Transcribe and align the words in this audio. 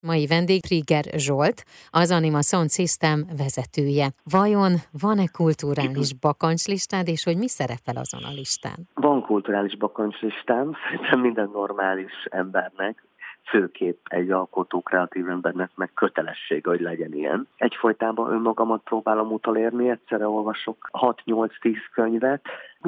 Mai 0.00 0.26
vendég 0.26 0.62
Krieger 0.62 1.04
Zsolt, 1.16 1.64
az 1.90 2.10
Anima 2.10 2.42
Sound 2.42 2.70
System 2.70 3.26
vezetője. 3.36 4.06
Vajon 4.30 4.72
van-e 5.00 5.26
kulturális 5.32 6.14
bakancslistád, 6.14 7.08
és 7.08 7.24
hogy 7.24 7.36
mi 7.36 7.48
szerepel 7.48 7.96
azon 7.96 8.22
a 8.30 8.32
listán? 8.32 8.78
Van 8.94 9.22
kulturális 9.22 9.76
bakancslistám, 9.76 10.72
szerintem 10.84 11.20
minden 11.20 11.50
normális 11.52 12.12
embernek, 12.30 13.06
főképp 13.48 14.06
egy 14.08 14.30
alkotó 14.30 14.80
kreatív 14.80 15.28
embernek 15.28 15.70
meg 15.74 15.90
kötelessége, 15.94 16.68
hogy 16.68 16.80
legyen 16.80 17.12
ilyen. 17.12 17.48
Egyfolytában 17.56 18.32
önmagamat 18.32 18.82
próbálom 18.82 19.32
utolérni, 19.32 19.90
egyszerre 19.90 20.28
olvasok 20.28 20.88
6-8-10 20.92 21.76
könyvet, 21.92 22.42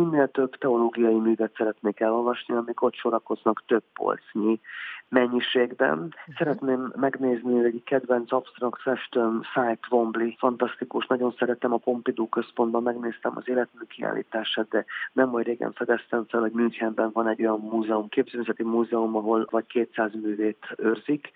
minél 0.04 0.28
több 0.28 0.56
teológiai 0.56 1.18
művet 1.18 1.54
szeretnék 1.56 2.00
elolvasni, 2.00 2.54
amik 2.54 2.82
ott 2.82 2.94
sorakoznak 2.94 3.62
több 3.66 3.82
polcnyi 3.94 4.60
mennyiségben. 5.08 5.98
Uh-huh. 5.98 6.34
Szeretném 6.38 6.92
megnézni 6.96 7.64
egy 7.64 7.82
kedvenc 7.84 8.32
absztrakt 8.32 8.82
festőm, 8.82 9.40
Cy 9.42 9.78
Twombly, 9.88 10.34
fantasztikus, 10.38 11.06
nagyon 11.06 11.34
szeretem 11.38 11.72
a 11.72 11.76
Pompidou 11.76 12.28
központban, 12.28 12.82
megnéztem 12.82 13.32
az 13.36 13.48
életmű 13.48 13.82
kiállítását, 13.88 14.68
de 14.68 14.84
nem 15.12 15.32
olyan 15.32 15.44
régen 15.44 15.72
fedeztem 15.72 16.24
fel, 16.28 16.40
hogy 16.40 16.52
Münchenben 16.52 17.10
van 17.12 17.28
egy 17.28 17.40
olyan 17.40 17.60
múzeum, 17.60 18.08
képzőművészeti 18.08 18.62
múzeum, 18.62 19.16
ahol 19.16 19.46
vagy 19.50 19.66
200 19.66 20.10
művét 20.14 20.66
őrzik, 20.76 21.30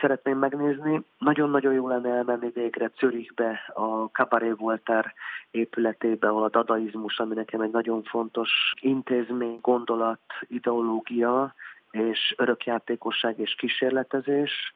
szeretném 0.00 0.38
megnézni. 0.38 1.02
Nagyon-nagyon 1.18 1.72
jó 1.72 1.88
lenne 1.88 2.08
elmenni 2.08 2.50
végre 2.54 2.90
Zürichbe, 2.98 3.72
a 3.74 4.04
Cabaret 4.04 4.56
Voltaire 4.56 5.14
épületébe, 5.50 6.28
ahol 6.28 6.44
a 6.44 6.48
dadaizmus, 6.48 7.18
ami 7.18 7.34
nekem 7.34 7.60
egy 7.60 7.70
nagyon 7.70 8.02
fontos 8.02 8.50
intézmény, 8.80 9.58
gondolat, 9.60 10.20
ideológia, 10.48 11.54
és 11.90 12.34
örökjátékosság 12.36 13.38
és 13.38 13.54
kísérletezés. 13.54 14.72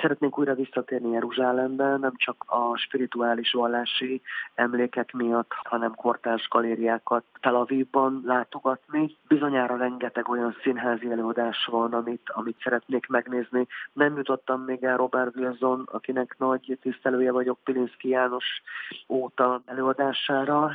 Szeretnénk 0.00 0.38
újra 0.38 0.54
visszatérni 0.54 1.10
Jeruzsálembe, 1.10 1.96
nem 1.96 2.12
csak 2.16 2.44
a 2.46 2.76
spirituális 2.76 3.52
vallási 3.52 4.22
emlékek 4.54 5.12
miatt, 5.12 5.52
hanem 5.52 5.94
kortárs 5.94 6.48
galériákat 6.48 7.24
Tel 7.40 7.54
Avivban 7.54 8.22
látogatni. 8.24 9.16
Bizonyára 9.28 9.76
rengeteg 9.76 10.28
olyan 10.28 10.56
színházi 10.62 11.10
előadás 11.10 11.68
van, 11.70 11.92
amit, 11.92 12.30
amit 12.34 12.60
szeretnék 12.62 13.06
megnézni. 13.06 13.66
Nem 13.92 14.16
jutottam 14.16 14.60
még 14.60 14.84
el 14.84 14.96
Robert 14.96 15.36
Wilson, 15.36 15.88
akinek 15.92 16.34
nagy 16.38 16.78
tisztelője 16.82 17.32
vagyok 17.32 17.58
Pilinszki 17.64 18.08
János 18.08 18.62
óta 19.08 19.62
előadására, 19.66 20.70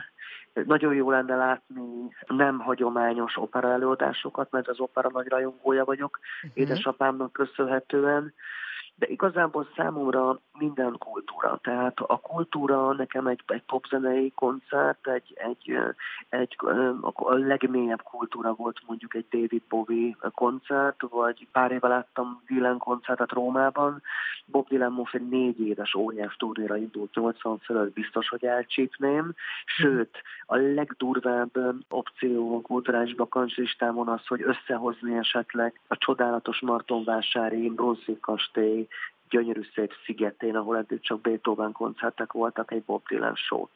nagyon 0.64 0.94
jó 0.94 1.12
lenne 1.12 1.36
látni 1.36 2.16
nem 2.28 2.60
hagyományos 2.60 3.38
opera 3.38 3.72
előadásokat, 3.72 4.52
mert 4.52 4.68
az 4.68 4.80
opera 4.80 5.10
nagy 5.14 5.28
rajongója 5.28 5.86
vagyok, 5.86 6.20
uh-huh. 6.44 6.62
édesapámnak 6.62 7.34
köszönhetően, 7.34 8.34
de 8.98 9.08
igazából 9.08 9.68
számomra 9.76 10.40
minden 10.58 10.98
kultúra. 10.98 11.60
Tehát 11.64 12.00
a 12.00 12.18
kultúra 12.18 12.94
nekem 12.94 13.28
egy, 13.28 13.44
egy 13.48 13.64
popzenei 13.64 14.32
koncert, 14.36 15.08
egy, 15.08 15.34
egy, 15.36 15.78
egy 16.30 16.58
a 17.02 17.34
legmélyebb 17.34 18.04
kultúra 18.04 18.54
volt 18.54 18.82
mondjuk 18.88 19.16
egy 19.16 19.26
David 19.30 19.62
Bowie 19.70 20.16
koncert, 20.34 21.02
vagy 21.10 21.48
pár 21.52 21.72
éve 21.72 21.88
láttam 21.88 22.42
Dylan 22.48 22.78
koncertet 22.78 23.32
Rómában. 23.32 24.02
Bob 24.46 24.68
Dylan 24.68 24.92
most 24.92 25.16
egy 25.16 25.28
négy 25.28 25.60
éves 25.60 25.94
óriás 25.96 26.36
turnéra 26.36 26.78
indult 26.78 27.16
80 27.16 27.58
fölött, 27.58 27.94
biztos, 27.94 28.30
hogy 28.30 28.46
elcsípném. 28.46 29.34
Sőt, 29.66 30.22
a 30.46 30.56
legdurvább 30.56 31.58
opció 31.90 32.58
a 32.58 32.62
kulturális 32.62 33.16
bakancslistámon 33.16 34.08
az, 34.08 34.28
hogy 34.28 34.42
összehozni 34.42 35.18
esetleg 35.18 35.80
a 35.88 35.98
csodálatos 35.98 36.60
Martonvásári 36.60 37.70
Brunswick 37.70 38.20
kastély 38.20 38.85
gyönyörű 39.30 39.62
szép 39.76 39.92
szigetén, 40.06 40.56
ahol 40.56 40.78
eddig 40.78 41.02
csak 41.02 41.22
Beethoven 41.22 41.72
koncertek 41.72 42.32
voltak, 42.32 42.72
egy 42.72 42.84
Bob 42.84 43.08
Dylan 43.08 43.36
show-t. 43.36 43.72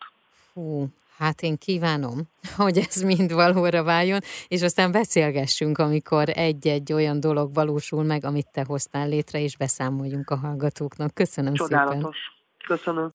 Hú, 0.54 0.88
hát 1.18 1.42
én 1.42 1.58
kívánom, 1.58 2.20
hogy 2.58 2.78
ez 2.78 3.02
mind 3.02 3.34
valóra 3.34 3.84
váljon, 3.84 4.19
és 4.48 4.62
aztán 4.62 4.92
beszélgessünk, 4.92 5.78
amikor 5.78 6.30
egy-egy 6.30 6.94
olyan 6.94 7.19
dolog 7.19 7.53
valósul 7.53 8.03
meg, 8.03 8.25
amit 8.25 8.52
te 8.52 8.64
hoztál 8.68 9.08
létre, 9.08 9.40
és 9.40 9.58
beszámoljunk 9.58 10.30
a 10.30 10.36
hallgatóknak. 10.36 11.14
Köszönöm 11.14 11.53
Csodálatos. 11.53 11.98
szépen. 11.98 12.78
Köszönöm. 12.78 13.08